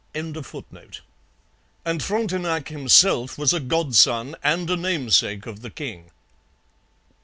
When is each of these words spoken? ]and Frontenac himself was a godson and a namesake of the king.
]and 0.15 0.41
Frontenac 2.03 2.69
himself 2.69 3.37
was 3.37 3.53
a 3.53 3.59
godson 3.59 4.35
and 4.43 4.67
a 4.71 4.75
namesake 4.75 5.45
of 5.45 5.61
the 5.61 5.69
king. 5.69 6.09